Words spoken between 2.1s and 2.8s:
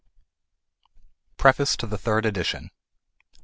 EDITION.